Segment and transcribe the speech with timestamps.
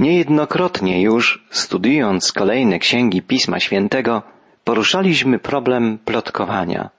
[0.00, 4.22] Niejednokrotnie już, studiując kolejne księgi Pisma Świętego,
[4.64, 6.90] poruszaliśmy problem plotkowania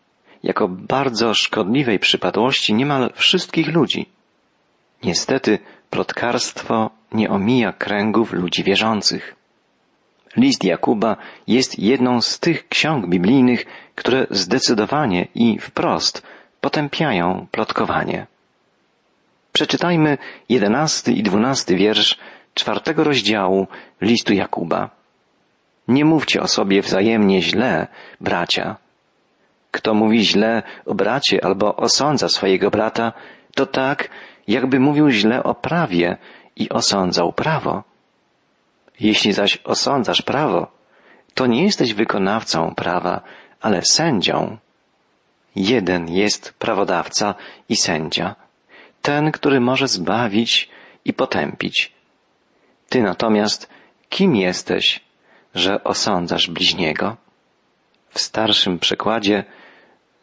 [0.44, 4.06] jako bardzo szkodliwej przypadłości niemal wszystkich ludzi.
[5.04, 5.60] Niestety
[5.90, 9.36] plotkarstwo nie omija kręgów ludzi wierzących.
[10.38, 13.66] List Jakuba jest jedną z tych ksiąg biblijnych,
[13.96, 16.24] które zdecydowanie i wprost
[16.62, 18.28] potępiają plotkowanie.
[19.54, 20.18] Przeczytajmy
[20.50, 22.18] jedenasty i dwunasty wiersz
[22.54, 23.68] czwartego rozdziału
[24.02, 24.90] listu Jakuba.
[25.88, 27.88] Nie mówcie o sobie wzajemnie źle,
[28.22, 28.76] bracia.
[29.72, 33.14] Kto mówi źle o bracie albo osądza swojego brata,
[33.56, 34.10] to tak,
[34.48, 36.18] jakby mówił źle o prawie
[36.56, 37.84] i osądzał prawo.
[39.00, 40.72] Jeśli zaś osądzasz prawo,
[41.34, 43.22] to nie jesteś wykonawcą prawa,
[43.62, 44.58] ale sędzią.
[45.56, 47.36] Jeden jest prawodawca
[47.70, 48.36] i sędzia,
[49.02, 50.70] ten, który może zbawić
[51.06, 51.94] i potępić.
[52.92, 53.70] Ty natomiast
[54.10, 55.00] kim jesteś,
[55.56, 57.18] że osądzasz bliźniego?
[58.10, 59.44] W starszym przekładzie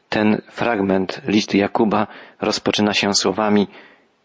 [0.09, 2.07] ten fragment listu Jakuba
[2.41, 3.67] rozpoczyna się słowami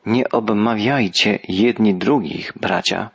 [0.06, 3.10] Nie obmawiajcie jedni drugich, bracia.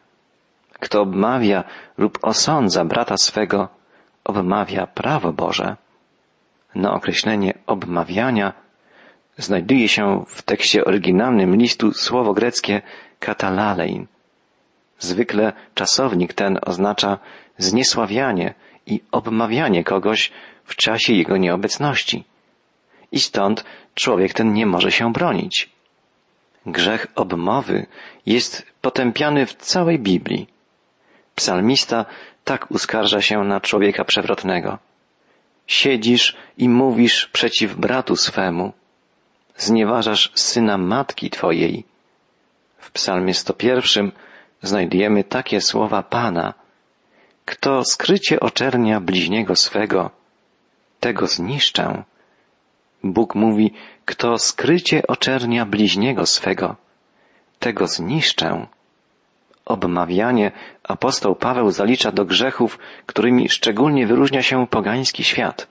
[0.73, 1.65] Kto obmawia
[1.99, 3.69] lub osądza brata swego,
[4.25, 5.77] obmawia prawo Boże.
[6.75, 8.53] Na określenie obmawiania
[9.37, 12.83] znajduje się w tekście oryginalnym listu słowo greckie
[13.21, 14.07] katalalein.
[14.99, 17.19] Zwykle czasownik ten oznacza
[17.59, 18.55] zniesławianie
[18.87, 20.33] i obmawianie kogoś
[20.65, 22.25] w czasie jego nieobecności.
[23.13, 25.71] I stąd człowiek ten nie może się bronić.
[26.67, 27.87] Grzech obmowy
[28.27, 30.47] jest potępiany w całej Biblii.
[31.35, 32.05] Psalmista
[32.45, 34.79] tak uskarża się na człowieka przewrotnego.
[35.67, 38.73] Siedzisz i mówisz przeciw bratu swemu.
[39.57, 41.85] Znieważasz syna matki twojej.
[42.79, 44.13] W psalmie 101
[44.63, 46.55] znajdujemy takie słowa Pana.
[47.45, 50.11] Kto skrycie oczernia bliźniego swego,
[51.01, 52.03] tego zniszczę.
[53.05, 53.75] Bóg mówi,
[54.05, 56.77] kto skrycie oczernia bliźniego swego,
[57.59, 58.67] tego zniszczę.
[59.65, 60.53] Obmawianie
[60.83, 65.69] apostoł Paweł zalicza do grzechów, którymi szczególnie wyróżnia się pogański świat.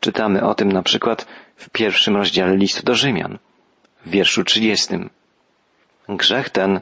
[0.00, 3.38] Czytamy o tym na przykład w pierwszym rozdziale listu do Rzymian,
[4.06, 5.10] w wierszu trzydziestym.
[6.08, 6.80] Grzech ten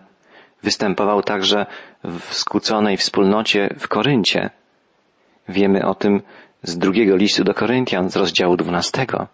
[0.63, 1.67] występował także
[2.05, 4.51] w skłóconej wspólnocie w Koryncie.
[5.49, 6.23] Wiemy o tym
[6.63, 9.27] z drugiego listu do Koryntian z rozdziału dwunastego.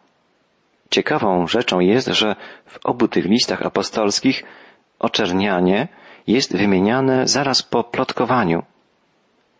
[0.90, 2.36] Ciekawą rzeczą jest, że
[2.66, 4.44] w obu tych listach apostolskich
[4.98, 5.88] oczernianie
[6.26, 8.62] jest wymieniane zaraz po plotkowaniu.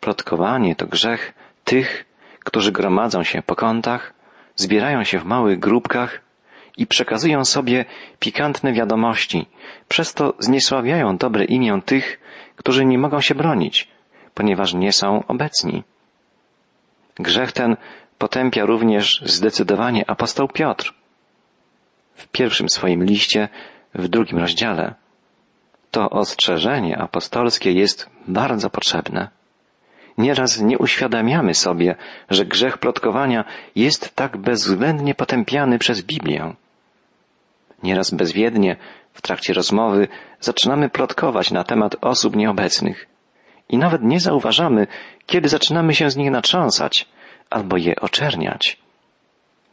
[0.00, 2.04] Plotkowanie to grzech tych,
[2.44, 4.14] którzy gromadzą się po kątach,
[4.56, 6.23] zbierają się w małych grupkach
[6.76, 7.84] i przekazują sobie
[8.20, 9.46] pikantne wiadomości,
[9.88, 12.20] przez to zniesławiają dobre imię tych,
[12.56, 13.88] którzy nie mogą się bronić,
[14.34, 15.82] ponieważ nie są obecni.
[17.16, 17.76] Grzech ten
[18.18, 20.94] potępia również zdecydowanie apostoł Piotr.
[22.14, 23.48] W pierwszym swoim liście,
[23.94, 24.94] w drugim rozdziale,
[25.90, 29.28] to ostrzeżenie apostolskie jest bardzo potrzebne.
[30.18, 31.96] Nieraz nie uświadamiamy sobie,
[32.30, 33.44] że grzech plotkowania
[33.76, 36.54] jest tak bezwzględnie potępiany przez Biblię.
[37.84, 38.76] Nieraz bezwiednie
[39.12, 40.08] w trakcie rozmowy
[40.40, 43.06] zaczynamy plotkować na temat osób nieobecnych
[43.68, 44.86] i nawet nie zauważamy,
[45.26, 47.08] kiedy zaczynamy się z nich natrząsać
[47.50, 48.78] albo je oczerniać.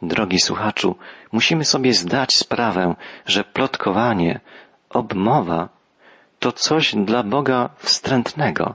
[0.02, 0.96] Drogi słuchaczu,
[1.32, 2.94] musimy sobie zdać sprawę,
[3.26, 4.40] że plotkowanie,
[4.90, 5.68] obmowa
[6.38, 8.74] to coś dla Boga wstrętnego.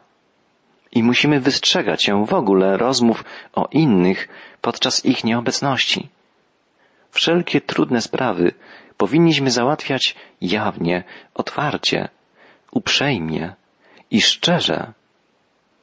[0.92, 4.28] I musimy wystrzegać się w ogóle rozmów o innych
[4.62, 6.10] podczas ich nieobecności.
[7.12, 8.54] Wszelkie trudne sprawy
[8.98, 11.04] powinniśmy załatwiać jawnie,
[11.34, 12.10] otwarcie,
[12.72, 13.54] uprzejmie
[14.12, 14.94] i szczerze.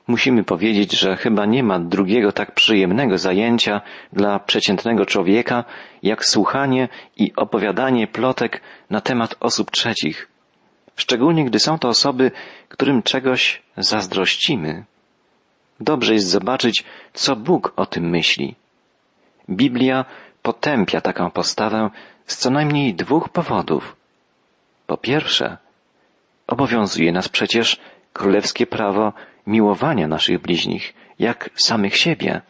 [0.06, 3.80] Musimy powiedzieć, że chyba nie ma drugiego tak przyjemnego zajęcia
[4.12, 5.64] dla przeciętnego człowieka,
[6.02, 8.60] jak słuchanie i opowiadanie plotek
[8.90, 10.28] na temat osób trzecich,
[10.96, 12.30] szczególnie gdy są to osoby,
[12.68, 14.84] którym czegoś zazdrościmy.
[15.80, 18.54] Dobrze jest zobaczyć, co Bóg o tym myśli.
[19.50, 20.04] Biblia
[20.42, 21.90] potępia taką postawę
[22.26, 23.96] z co najmniej dwóch powodów.
[24.86, 25.56] Po pierwsze,
[26.46, 27.80] obowiązuje nas przecież
[28.12, 29.12] królewskie prawo
[29.46, 32.40] miłowania naszych bliźnich, jak samych siebie.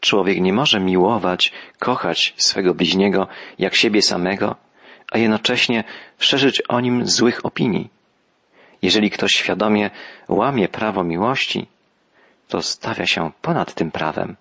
[0.00, 3.28] Człowiek nie może miłować, kochać swego bliźniego
[3.58, 4.56] jak siebie samego,
[5.12, 5.84] a jednocześnie
[6.18, 7.90] szerzyć o nim złych opinii.
[8.82, 9.90] Jeżeli ktoś świadomie
[10.28, 11.66] łamie prawo miłości,
[12.48, 14.36] to stawia się ponad tym prawem.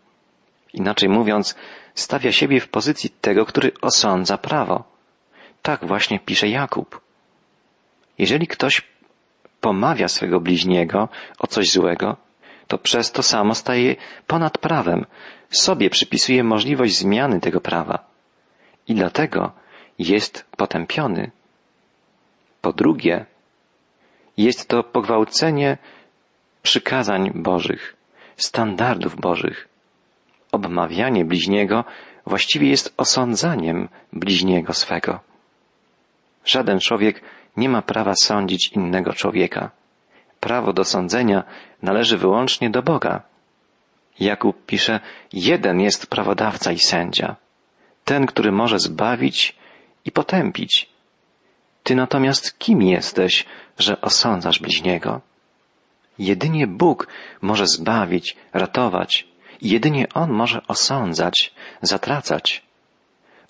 [0.75, 1.56] Inaczej mówiąc,
[1.94, 4.83] stawia siebie w pozycji tego, który osądza prawo.
[5.62, 7.01] Tak właśnie pisze Jakub.
[8.18, 8.81] Jeżeli ktoś
[9.62, 12.18] pomawia swego bliźniego o coś złego,
[12.68, 13.95] to przez to samo staje
[14.27, 15.06] ponad prawem,
[15.50, 18.00] sobie przypisuje możliwość zmiany tego prawa
[18.88, 19.51] i dlatego
[20.00, 21.31] jest potępiony.
[22.62, 23.25] Po drugie,
[24.38, 25.77] jest to pogwałcenie
[26.62, 27.95] przykazań Bożych,
[28.38, 29.75] standardów Bożych.
[30.55, 31.83] Obmawianie bliźniego
[32.25, 35.19] właściwie jest osądzaniem bliźniego swego.
[36.45, 37.21] Żaden człowiek
[37.57, 39.71] nie ma prawa sądzić innego człowieka.
[40.39, 41.43] Prawo do sądzenia
[41.81, 43.21] należy wyłącznie do Boga.
[44.19, 44.99] Jakub pisze,
[45.33, 47.35] jeden jest prawodawca i sędzia,
[48.05, 49.55] ten, który może zbawić
[50.05, 50.89] i potępić.
[51.83, 53.45] Ty natomiast kim jesteś,
[53.77, 55.21] że osądzasz bliźniego?
[56.19, 57.07] Jedynie Bóg
[57.41, 59.27] może zbawić, ratować,
[59.61, 62.65] jedynie On może osądzać, zatracać.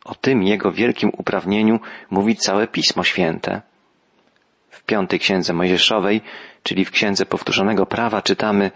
[0.05, 1.79] O tym Jego wielkim uprawnieniu
[2.09, 3.61] mówi całe Pismo Święte.
[4.69, 6.21] W piątej księdze Mojżeszowej,
[6.63, 8.71] czyli w księdze powtórzonego prawa, czytamy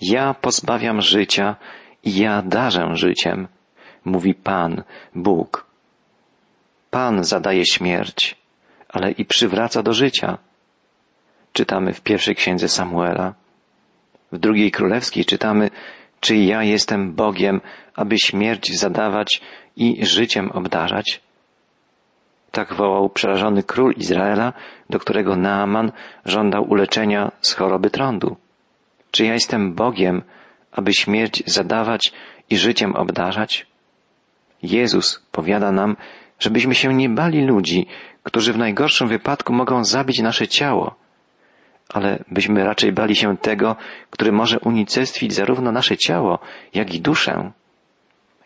[0.00, 1.56] Ja pozbawiam życia
[2.04, 3.48] i ja darzę życiem,
[4.04, 4.82] mówi Pan,
[5.14, 5.66] Bóg.
[6.90, 8.36] Pan zadaje śmierć,
[8.88, 10.38] ale i przywraca do życia.
[11.52, 13.34] Czytamy w pierwszej księdze Samuela.
[14.32, 15.70] W drugiej królewskiej czytamy,
[16.24, 17.60] czy ja jestem Bogiem,
[17.94, 19.40] aby śmierć zadawać
[19.76, 21.20] i życiem obdarzać?
[22.50, 24.52] Tak wołał przerażony król Izraela,
[24.90, 25.92] do którego Naaman
[26.24, 28.36] żądał uleczenia z choroby trądu.
[29.10, 30.22] Czy ja jestem Bogiem,
[30.72, 32.12] aby śmierć zadawać
[32.50, 33.66] i życiem obdarzać?
[34.62, 35.96] Jezus powiada nam,
[36.38, 37.86] żebyśmy się nie bali ludzi,
[38.22, 40.94] którzy w najgorszym wypadku mogą zabić nasze ciało,
[41.88, 43.76] ale byśmy raczej bali się tego,
[44.10, 46.38] który może unicestwić zarówno nasze ciało,
[46.74, 47.50] jak i duszę.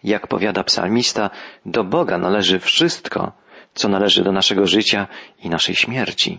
[0.05, 1.31] Jak powiada psalmista,
[1.67, 3.33] do Boga należy wszystko,
[3.75, 5.07] co należy do naszego życia
[5.43, 6.39] i naszej śmierci.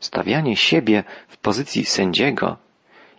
[0.00, 2.56] Stawianie siebie w pozycji sędziego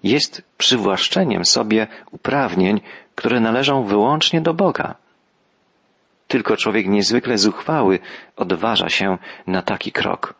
[0.03, 2.81] jest przywłaszczeniem sobie uprawnień,
[3.15, 4.95] które należą wyłącznie do Boga.
[6.27, 7.99] Tylko człowiek niezwykle zuchwały
[8.35, 10.33] odważa się na taki krok.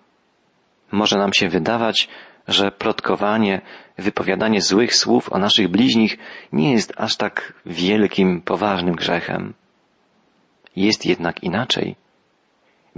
[0.91, 2.07] Może nam się wydawać,
[2.47, 3.61] że plotkowanie,
[3.97, 6.17] wypowiadanie złych słów o naszych bliźnich
[6.51, 9.53] nie jest aż tak wielkim, poważnym grzechem.
[10.75, 11.95] Jest jednak inaczej.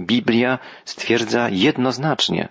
[0.00, 2.48] Biblia stwierdza jednoznacznie,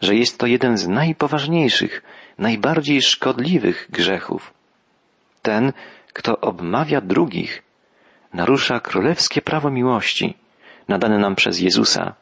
[0.00, 2.02] że jest to jeden z najpoważniejszych,
[2.38, 4.54] najbardziej szkodliwych grzechów.
[5.42, 5.72] Ten,
[6.12, 7.62] kto obmawia drugich,
[8.34, 10.36] narusza królewskie prawo miłości,
[10.88, 12.14] nadane nam przez Jezusa.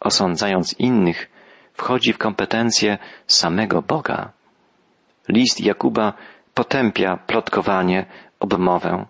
[0.00, 1.30] Osądzając innych,
[1.76, 4.32] wchodzi w kompetencje samego Boga.
[5.28, 6.12] List Jakuba
[6.54, 8.06] potępia plotkowanie,
[8.40, 9.06] obmowę.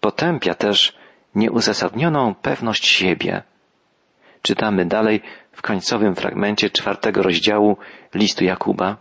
[0.00, 0.96] Potępia też
[1.34, 3.42] nieuzasadnioną pewność siebie.
[4.42, 7.76] Czytamy dalej w końcowym fragmencie czwartego rozdziału
[8.14, 8.96] listu Jakuba.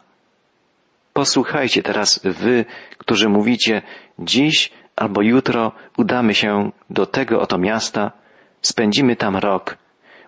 [1.13, 2.66] Posłuchajcie teraz wy,
[2.98, 3.81] którzy mówicie,
[4.19, 8.12] dziś albo jutro udamy się do tego oto miasta,
[8.62, 9.78] spędzimy tam rok,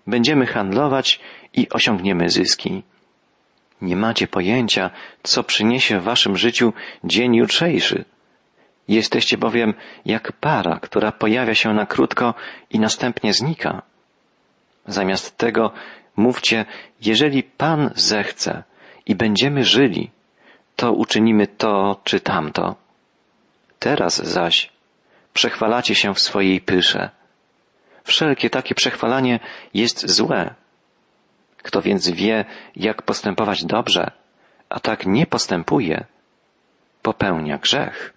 [0.07, 1.19] będziemy handlować
[1.53, 2.83] i osiągniemy zyski.
[3.81, 4.89] Nie macie pojęcia,
[5.23, 8.05] co przyniesie w waszym życiu dzień jutrzejszy.
[8.87, 9.73] Jesteście bowiem
[10.05, 12.33] jak para, która pojawia się na krótko
[12.69, 13.81] i następnie znika.
[14.85, 15.71] Zamiast tego
[16.15, 16.65] mówcie,
[17.01, 18.63] jeżeli Pan zechce
[19.05, 20.09] i będziemy żyli,
[20.75, 22.75] to uczynimy to czy tamto.
[23.79, 24.69] Teraz zaś
[25.33, 27.09] przechwalacie się w swojej pysze.
[28.03, 29.39] Wszelkie takie przechwalanie
[29.73, 30.60] jest złe.
[31.63, 34.11] Kto więc wie, jak postępować dobrze,
[34.69, 36.05] a tak nie postępuje,
[37.01, 38.13] popełnia grzech.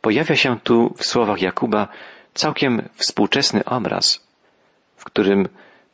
[0.00, 1.88] Pojawia się tu w słowach Jakuba
[2.34, 4.26] całkiem współczesny obraz,
[4.96, 5.48] w którym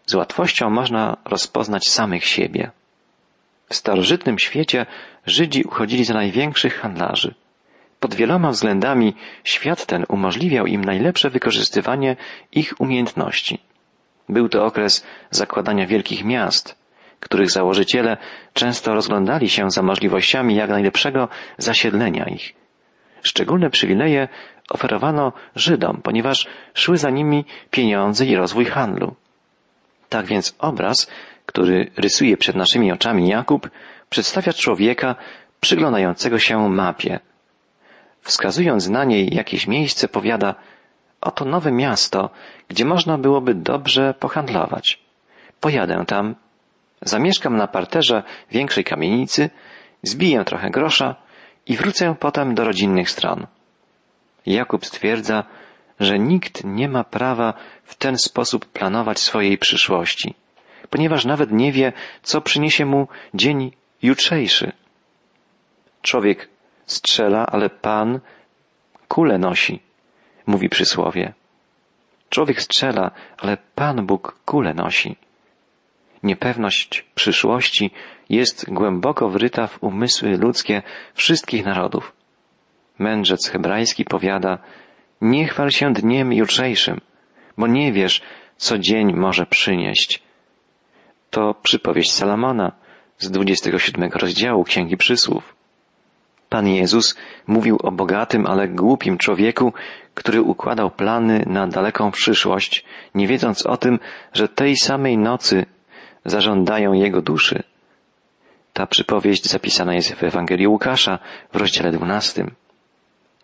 [0.07, 2.71] z łatwością można rozpoznać samych siebie.
[3.69, 4.87] W starożytnym świecie
[5.27, 7.35] Żydzi uchodzili za największych handlarzy.
[8.01, 9.15] Pod wieloma względami
[9.45, 12.17] świat ten umożliwiał im najlepsze wykorzystywanie
[12.53, 13.59] ich umiejętności.
[14.31, 16.79] Był to okres zakładania wielkich miast,
[17.21, 18.17] których założyciele
[18.53, 22.53] często rozglądali się za możliwościami jak najlepszego zasiedlenia ich.
[23.23, 24.29] Szczególne przywileje
[24.71, 29.15] oferowano Żydom, ponieważ szły za nimi pieniądze i rozwój handlu.
[30.09, 31.11] Tak więc obraz,
[31.47, 33.71] który rysuje przed naszymi oczami Jakub,
[34.11, 35.15] przedstawia człowieka
[35.61, 37.21] przyglądającego się mapie.
[38.21, 40.55] Wskazując na niej jakieś miejsce, powiada,
[41.21, 42.31] oto nowe miasto,
[42.69, 44.99] gdzie można byłoby dobrze pohandlować.
[45.61, 46.35] Pojadę tam,
[47.03, 49.51] zamieszkam na parterze większej kamienicy,
[50.03, 51.15] zbiję trochę grosza
[51.67, 53.47] i wrócę potem do rodzinnych stron.
[54.47, 55.45] Jakub stwierdza,
[56.01, 60.35] że nikt nie ma prawa w ten sposób planować swojej przyszłości,
[60.91, 63.73] ponieważ nawet nie wie, co przyniesie mu dzień
[64.03, 64.73] jutrzejszy.
[66.03, 66.49] Człowiek
[66.87, 68.21] strzela, ale Pan
[69.09, 69.81] kulę nosi,
[70.51, 71.33] mówi przysłowie.
[72.31, 75.17] Człowiek strzela, ale Pan Bóg kulę nosi.
[76.23, 77.91] Niepewność przyszłości
[78.29, 80.83] jest głęboko wryta w umysły ludzkie
[81.15, 82.13] wszystkich narodów.
[82.99, 84.59] Mędrzec hebrajski powiada,
[85.21, 87.01] nie chwal się dniem jutrzejszym,
[87.59, 88.23] bo nie wiesz,
[88.57, 90.23] co dzień może przynieść.
[91.31, 92.73] To przypowieść Salamona
[93.19, 95.60] z 27 rozdziału Księgi Przysłów.
[96.51, 97.17] Pan Jezus
[97.47, 99.73] mówił o bogatym, ale głupim człowieku,
[100.15, 103.99] który układał plany na daleką przyszłość, nie wiedząc o tym,
[104.33, 105.67] że tej samej nocy
[106.25, 107.63] zażądają jego duszy.
[108.73, 111.19] Ta przypowieść zapisana jest w Ewangelii Łukasza
[111.53, 112.47] w rozdziale 12.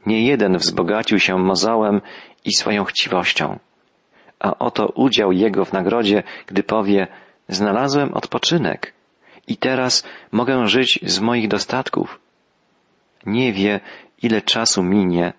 [0.07, 2.01] Nie jeden wzbogacił się mozołem
[2.45, 3.59] i swoją chciwością,
[4.41, 7.07] a oto udział jego w nagrodzie, gdy powie,
[7.49, 8.93] znalazłem odpoczynek
[9.49, 12.25] i teraz mogę żyć z moich dostatków.
[13.26, 13.80] Nie wie,
[14.23, 15.33] ile czasu minie,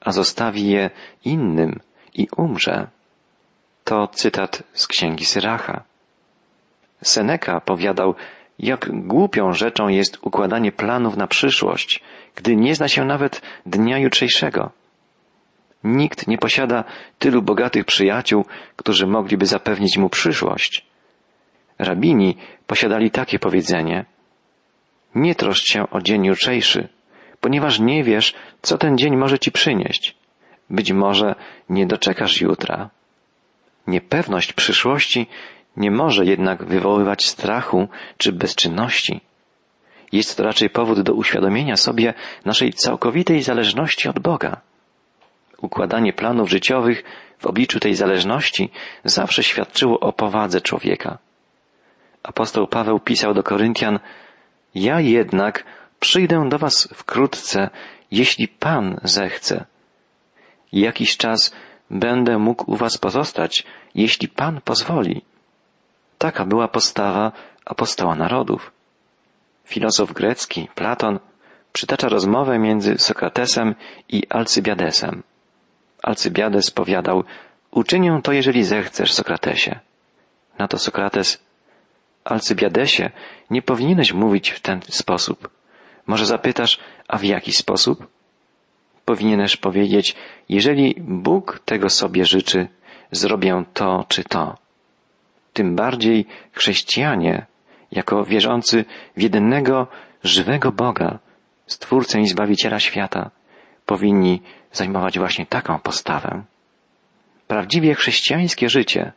[0.00, 0.90] a zostawi je
[1.24, 1.80] innym
[2.14, 2.86] i umrze.
[3.84, 5.82] To cytat z księgi Syracha.
[7.02, 8.14] Seneca powiadał,
[8.58, 12.02] jak głupią rzeczą jest układanie planów na przyszłość,
[12.34, 14.70] gdy nie zna się nawet dnia jutrzejszego.
[15.84, 16.84] Nikt nie posiada
[17.18, 18.44] tylu bogatych przyjaciół,
[18.76, 20.86] którzy mogliby zapewnić mu przyszłość.
[21.78, 24.04] Rabini posiadali takie powiedzenie.
[25.14, 26.88] Nie troszcz się o dzień jutrzejszy,
[27.40, 30.16] ponieważ nie wiesz, co ten dzień może ci przynieść.
[30.70, 31.34] Być może
[31.68, 32.90] nie doczekasz jutra.
[33.86, 35.26] Niepewność przyszłości
[35.76, 39.20] nie może jednak wywoływać strachu czy bezczynności.
[40.12, 42.14] Jest to raczej powód do uświadomienia sobie
[42.44, 44.60] naszej całkowitej zależności od Boga.
[45.62, 47.04] Układanie planów życiowych
[47.38, 48.70] w obliczu tej zależności
[49.04, 51.18] zawsze świadczyło o powadze człowieka.
[52.22, 53.98] Apostoł Paweł pisał do Koryntian,
[54.74, 55.64] ja jednak
[56.00, 57.70] przyjdę do was wkrótce,
[58.10, 59.64] jeśli Pan zechce.
[60.72, 61.52] Jakiś czas
[61.90, 63.64] będę mógł u was pozostać,
[63.94, 65.22] jeśli Pan pozwoli.
[66.18, 67.32] Taka była postawa
[67.64, 68.72] apostoła narodów.
[69.64, 71.18] Filozof grecki, Platon,
[71.72, 73.74] przytacza rozmowę między Sokratesem
[74.08, 75.22] i Alcybiadesem.
[76.02, 77.24] Alcybiades powiadał,
[77.70, 79.80] uczynię to, jeżeli zechcesz, Sokratesie.
[80.58, 81.38] Na to Sokrates,
[82.24, 83.10] Alcybiadesie,
[83.50, 85.57] nie powinieneś mówić w ten sposób.
[86.08, 88.06] Może zapytasz, a w jaki sposób?
[89.04, 90.16] Powinieneś powiedzieć,
[90.48, 92.68] jeżeli Bóg tego sobie życzy,
[93.10, 94.56] zrobię to czy to.
[95.52, 97.46] Tym bardziej chrześcijanie,
[97.92, 98.84] jako wierzący
[99.16, 99.86] w jedynego,
[100.24, 101.18] żywego Boga,
[101.66, 103.30] Stwórcę i Zbawiciela świata,
[103.86, 106.42] powinni zajmować właśnie taką postawę.
[107.46, 109.12] Prawdziwie chrześcijańskie życie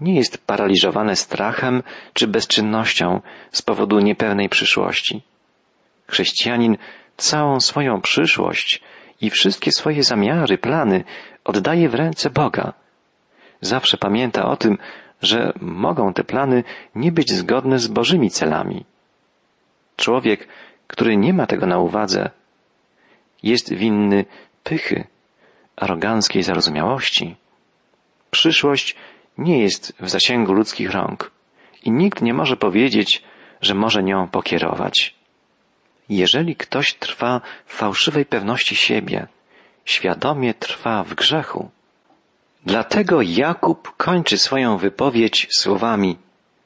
[0.00, 5.22] nie jest paraliżowane strachem czy bezczynnością z powodu niepewnej przyszłości.
[6.10, 6.76] Chrześcijanin
[7.16, 8.82] całą swoją przyszłość
[9.20, 11.04] i wszystkie swoje zamiary, plany
[11.44, 12.72] oddaje w ręce Boga.
[13.60, 14.78] Zawsze pamięta o tym,
[15.22, 16.64] że mogą te plany
[16.94, 18.84] nie być zgodne z Bożymi celami.
[19.96, 20.48] Człowiek,
[20.86, 22.30] który nie ma tego na uwadze,
[23.42, 24.24] jest winny
[24.64, 25.04] pychy,
[25.76, 27.36] aroganckiej zarozumiałości.
[28.30, 28.96] Przyszłość
[29.38, 31.30] nie jest w zasięgu ludzkich rąk
[31.84, 33.22] i nikt nie może powiedzieć,
[33.60, 35.19] że może nią pokierować.
[36.10, 39.26] Jeżeli ktoś trwa w fałszywej pewności siebie,
[39.84, 41.70] świadomie trwa w grzechu.
[42.66, 46.16] Dlatego Jakub kończy swoją wypowiedź słowami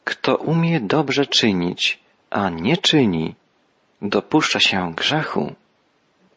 [0.04, 1.98] Kto umie dobrze czynić,
[2.30, 3.34] a nie czyni,
[4.02, 5.54] dopuszcza się grzechu.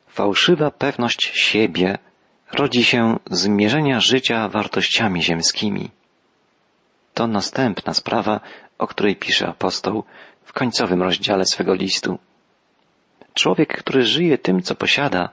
[0.08, 1.98] Fałszywa pewność siebie
[2.52, 5.90] rodzi się z mierzenia życia wartościami ziemskimi.
[7.14, 8.40] To następna sprawa,
[8.78, 10.04] o której pisze apostoł
[10.46, 12.20] w końcowym rozdziale swego listu.
[13.38, 15.29] Człowiek, który żyje tym, co posiada,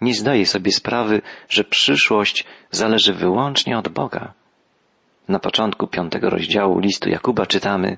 [0.00, 4.32] nie zdaje sobie sprawy, że przyszłość zależy wyłącznie od Boga.
[5.28, 7.96] Na początku piątego rozdziału listu Jakuba czytamy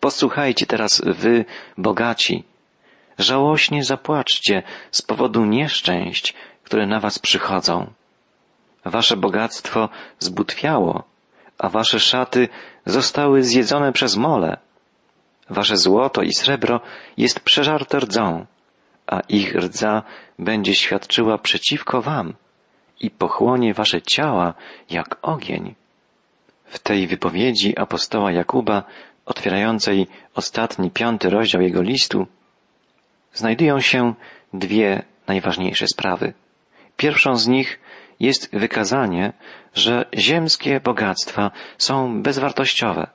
[0.00, 1.44] Posłuchajcie teraz wy,
[1.78, 2.44] bogaci,
[3.18, 6.34] żałośnie zapłaczcie z powodu nieszczęść,
[6.64, 7.90] które na was przychodzą.
[8.84, 9.88] Wasze bogactwo
[10.18, 11.04] zbutwiało,
[11.58, 12.48] a wasze szaty
[12.84, 14.65] zostały zjedzone przez mole.
[15.50, 16.80] Wasze złoto i srebro
[17.16, 18.46] jest przeżarte rdzą,
[19.06, 20.02] a ich rdza
[20.38, 22.34] będzie świadczyła przeciwko wam
[23.00, 24.54] i pochłonie wasze ciała
[24.90, 25.74] jak ogień.
[26.64, 28.82] W tej wypowiedzi apostoła Jakuba,
[29.26, 32.26] otwierającej ostatni piąty rozdział jego listu,
[33.32, 34.14] znajdują się
[34.52, 36.32] dwie najważniejsze sprawy.
[36.96, 37.80] Pierwszą z nich
[38.20, 39.32] jest wykazanie,
[39.74, 43.10] że ziemskie bogactwa są bezwartościowe,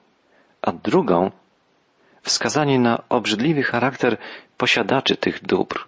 [0.61, 1.31] a drugą
[2.21, 4.17] wskazanie na obrzydliwy charakter
[4.57, 5.87] posiadaczy tych dóbr,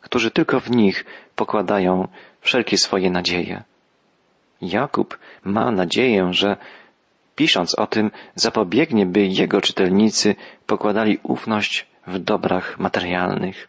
[0.00, 1.04] którzy tylko w nich
[1.36, 2.08] pokładają
[2.40, 3.62] wszelkie swoje nadzieje.
[4.62, 6.56] Jakub ma nadzieję, że
[7.36, 10.34] pisząc o tym zapobiegnie, by jego czytelnicy
[10.66, 13.68] pokładali ufność w dobrach materialnych.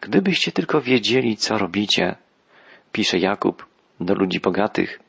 [0.00, 2.16] Gdybyście tylko wiedzieli, co robicie,
[2.92, 3.66] pisze Jakub
[4.00, 5.00] do ludzi bogatych,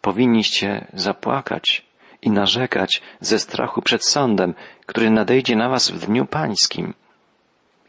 [0.00, 1.86] powinniście zapłakać
[2.26, 4.54] i narzekać ze strachu przed sądem,
[4.86, 6.94] który nadejdzie na was w dniu pańskim.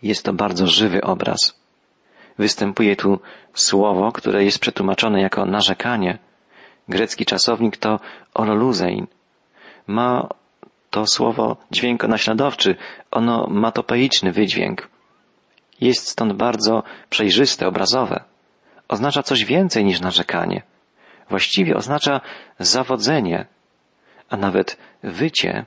[0.02, 1.60] Jest to bardzo żywy obraz.
[2.38, 3.20] Występuje tu
[3.54, 6.18] słowo, które jest przetłumaczone jako narzekanie.
[6.90, 8.00] Grecki czasownik to
[8.34, 9.08] oroluzein.
[9.88, 10.28] Ma
[10.90, 12.76] to słowo dźwięk naśladowczy,
[13.12, 14.90] ono matopeiczny wydźwięk.
[15.82, 18.24] Jest stąd bardzo przejrzyste, obrazowe.
[18.88, 20.62] Oznacza coś więcej niż narzekanie.
[21.30, 22.22] Właściwie oznacza
[22.60, 23.46] zawodzenie,
[24.30, 25.66] a nawet wycie.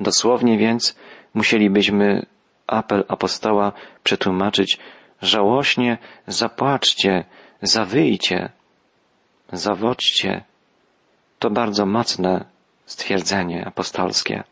[0.00, 0.96] Dosłownie więc
[1.34, 2.26] musielibyśmy
[2.66, 4.78] apel apostoła przetłumaczyć
[5.22, 7.24] żałośnie zapłaczcie,
[7.62, 8.50] zawyjcie,
[9.52, 10.44] zawodźcie.
[11.38, 12.44] To bardzo mocne
[12.86, 14.44] stwierdzenie apostolskie.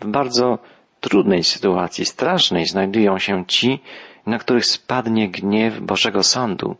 [0.00, 0.58] W bardzo
[1.00, 3.80] trudnej sytuacji, strasznej znajdują się ci,
[4.26, 6.76] na których spadnie gniew Bożego Sądu.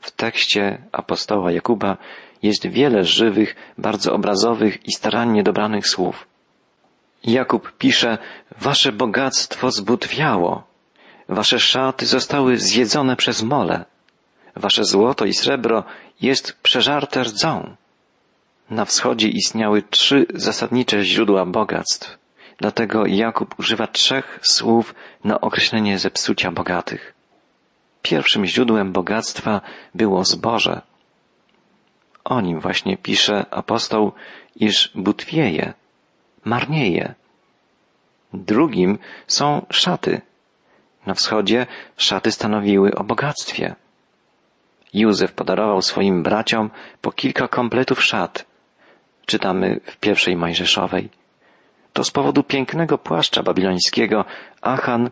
[0.00, 1.96] W tekście apostoła Jakuba
[2.42, 6.26] jest wiele żywych, bardzo obrazowych i starannie dobranych słów.
[7.24, 8.18] Jakub pisze,
[8.58, 10.62] wasze bogactwo zbutwiało,
[11.28, 13.84] wasze szaty zostały zjedzone przez mole,
[14.56, 15.84] wasze złoto i srebro
[16.20, 17.76] jest przeżarte rdzą.
[18.70, 22.18] Na wschodzie istniały trzy zasadnicze źródła bogactw.
[22.58, 24.94] Dlatego Jakub używa trzech słów
[25.24, 27.14] na określenie zepsucia bogatych.
[28.02, 29.60] Pierwszym źródłem bogactwa
[29.94, 30.80] było zboże.
[32.24, 34.12] O nim właśnie pisze apostoł,
[34.56, 35.72] iż butwieje,
[36.44, 37.14] marnieje.
[38.32, 40.20] Drugim są szaty.
[41.06, 43.74] Na wschodzie szaty stanowiły o bogactwie.
[44.94, 48.46] Józef podarował swoim braciom po kilka kompletów szat.
[49.26, 51.08] Czytamy w pierwszej Mojżeszowej.
[51.92, 54.24] To z powodu pięknego płaszcza babilońskiego
[54.62, 55.10] Achan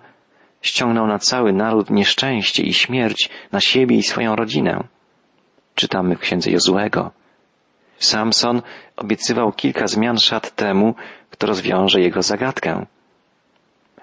[0.63, 4.85] ściągnął na cały naród nieszczęście i śmierć na siebie i swoją rodzinę.
[5.79, 7.11] Czytamy w księdze Jozłego.
[7.99, 8.63] Samson
[8.97, 10.95] obiecywał kilka zmian szat temu,
[11.31, 12.87] kto rozwiąże jego zagadkę.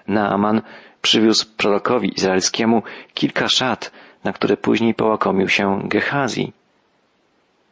[0.08, 0.62] Naaman
[1.02, 2.82] przywiózł prorokowi izraelskiemu
[3.14, 3.92] kilka szat,
[4.24, 6.52] na które później połakomił się Gehazi.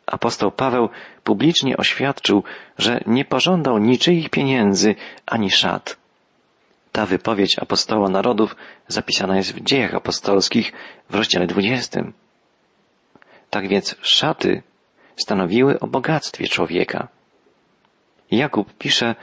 [0.06, 0.88] Apostoł Paweł
[1.22, 2.44] publicznie oświadczył,
[2.78, 4.94] że nie pożądał niczyich pieniędzy
[5.26, 5.96] ani szat.
[6.92, 8.56] Ta wypowiedź apostoła narodów
[8.88, 10.72] zapisana jest w dziejach apostolskich
[11.10, 12.04] w rozdziale 20.
[13.54, 14.62] Tak więc szaty
[15.16, 17.08] stanowiły o bogactwie człowieka.
[18.30, 19.14] Jakub pisze,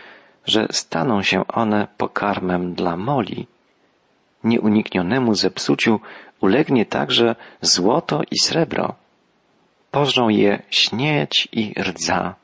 [0.45, 3.47] że staną się one pokarmem dla moli.
[4.43, 5.99] Nieuniknionemu zepsuciu
[6.41, 8.95] ulegnie także złoto i srebro.
[9.91, 12.35] Pożrą je śnieć i rdza.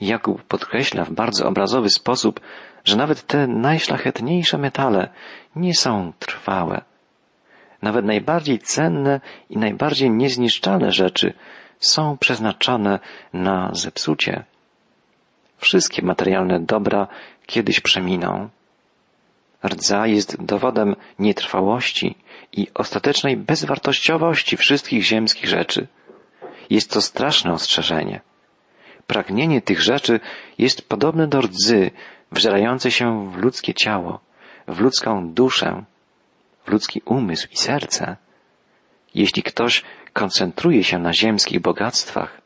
[0.00, 2.40] Jakub podkreśla w bardzo obrazowy sposób,
[2.84, 5.08] że nawet te najszlachetniejsze metale
[5.56, 6.87] nie są trwałe.
[7.82, 11.32] Nawet najbardziej cenne i najbardziej niezniszczalne rzeczy
[11.78, 12.98] są przeznaczone
[13.32, 14.44] na zepsucie.
[15.58, 17.08] Wszystkie materialne dobra
[17.46, 18.48] kiedyś przeminą.
[19.64, 22.16] Rdza jest dowodem nietrwałości
[22.52, 25.86] i ostatecznej bezwartościowości wszystkich ziemskich rzeczy.
[26.70, 28.20] Jest to straszne ostrzeżenie.
[29.06, 30.20] Pragnienie tych rzeczy
[30.58, 31.90] jest podobne do rdzy
[32.32, 34.20] wżerającej się w ludzkie ciało,
[34.68, 35.84] w ludzką duszę,
[36.70, 38.16] ludzki umysł i serce.
[39.14, 42.40] Jeśli ktoś koncentruje się na ziemskich bogactwach,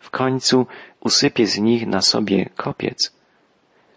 [0.00, 0.66] w końcu
[1.00, 3.12] usypie z nich na sobie kopiec.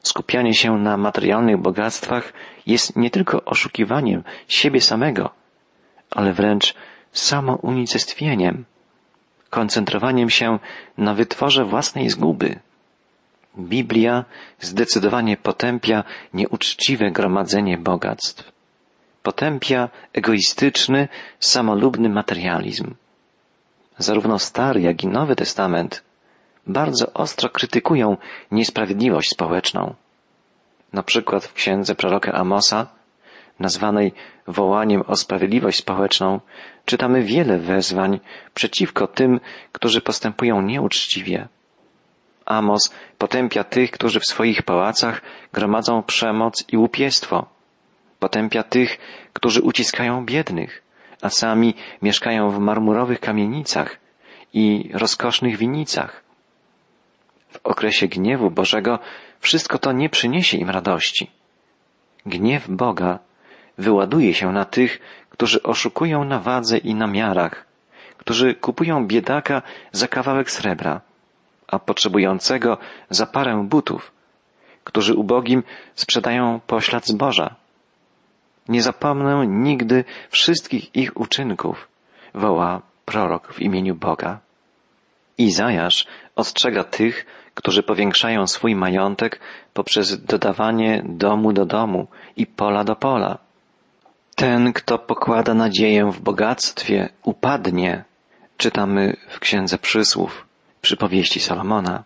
[0.03, 2.33] Skupianie się na materialnych bogactwach
[2.65, 5.29] jest nie tylko oszukiwaniem siebie samego,
[6.11, 6.75] ale wręcz
[7.11, 8.65] samounicestwieniem,
[9.49, 10.59] koncentrowaniem się
[10.97, 12.59] na wytworze własnej zguby.
[13.57, 14.25] Biblia
[14.59, 18.51] zdecydowanie potępia nieuczciwe gromadzenie bogactw.
[19.23, 21.07] Potępia egoistyczny,
[21.39, 22.95] samolubny materializm.
[23.97, 26.03] Zarówno Stary, jak i Nowy Testament
[26.67, 28.17] bardzo ostro krytykują
[28.51, 29.95] niesprawiedliwość społeczną.
[30.93, 32.87] Na przykład w księdze proroka Amosa,
[33.59, 34.13] nazwanej
[34.47, 36.39] wołaniem o sprawiedliwość społeczną,
[36.85, 38.19] czytamy wiele wezwań
[38.53, 39.39] przeciwko tym,
[39.71, 41.47] którzy postępują nieuczciwie.
[42.45, 45.21] Amos potępia tych, którzy w swoich pałacach
[45.53, 47.58] gromadzą przemoc i łupiestwo.
[48.19, 48.97] Potępia tych,
[49.33, 50.83] którzy uciskają biednych,
[51.21, 53.97] a sami mieszkają w marmurowych kamienicach
[54.53, 56.23] i rozkosznych winnicach.
[57.49, 58.99] W okresie gniewu Bożego
[59.39, 61.31] wszystko to nie przyniesie im radości.
[62.25, 63.19] Gniew Boga
[63.77, 67.65] wyładuje się na tych, którzy oszukują na wadze i na miarach,
[68.17, 71.01] którzy kupują biedaka za kawałek srebra,
[71.67, 72.77] a potrzebującego
[73.09, 74.11] za parę butów,
[74.83, 75.63] którzy ubogim
[75.95, 77.55] sprzedają poślad zboża.
[78.69, 81.87] Nie zapomnę nigdy wszystkich ich uczynków,
[82.33, 84.39] woła prorok w imieniu Boga.
[85.37, 89.39] Izajasz ostrzega tych, którzy powiększają swój majątek
[89.73, 93.37] poprzez dodawanie domu do domu i pola do pola.
[94.35, 98.03] Ten, kto pokłada nadzieję w bogactwie, upadnie,
[98.57, 100.47] czytamy w Księdze Przysłów,
[100.81, 102.03] przypowieści Salomona.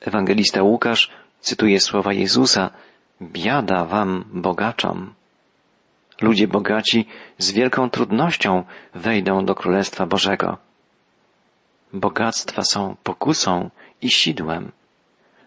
[0.00, 1.10] Ewangelista Łukasz
[1.40, 2.70] cytuje słowa Jezusa,
[3.22, 5.14] biada wam bogaczom.
[6.20, 7.06] Ludzie bogaci
[7.38, 10.58] z wielką trudnością wejdą do Królestwa Bożego.
[11.92, 13.70] Bogactwa są pokusą
[14.02, 14.72] i sidłem.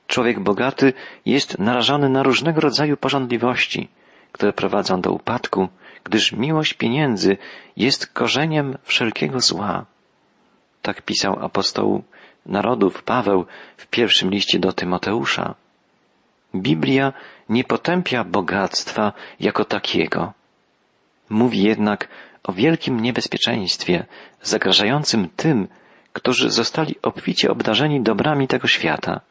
[0.08, 0.94] Człowiek bogaty
[1.26, 3.90] jest narażony na różnego rodzaju porządliwości,
[4.32, 5.68] które prowadzą do upadku,
[6.04, 7.38] gdyż miłość pieniędzy
[7.78, 9.86] jest korzeniem wszelkiego zła.
[10.82, 12.04] Tak pisał apostoł
[12.46, 13.46] narodów Paweł
[13.78, 15.56] w pierwszym liście do Tymoteusza.
[16.56, 17.14] Biblia
[17.50, 20.34] nie potępia bogactwa jako takiego.
[21.30, 22.08] Mówi jednak
[22.44, 24.06] o wielkim niebezpieczeństwie
[24.42, 25.68] zagrażającym tym,
[26.14, 29.22] którzy zostali obficie obdarzeni dobrami tego świata.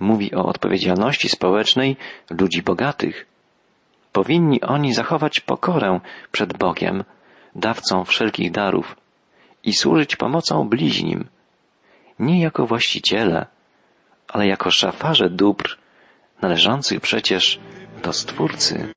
[0.00, 1.96] Mówi o odpowiedzialności społecznej
[2.30, 3.26] ludzi bogatych.
[4.12, 6.00] Powinni oni zachować pokorę
[6.32, 7.04] przed Bogiem,
[7.54, 8.96] dawcą wszelkich darów,
[9.64, 11.28] i służyć pomocą bliźnim,
[12.18, 13.46] nie jako właściciele,
[14.28, 15.78] ale jako szafarze dóbr
[16.42, 17.60] należących przecież
[18.02, 18.95] do Stwórcy.